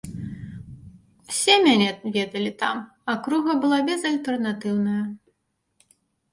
[1.31, 2.77] Усе мяне ведалі там,
[3.15, 5.03] акруга была безальтэрнатыўная.